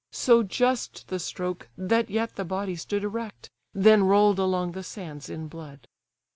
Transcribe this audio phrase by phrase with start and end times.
[0.09, 5.29] So just the stroke, that yet the body stood Erect, then roll'd along the sands
[5.29, 5.87] in blood.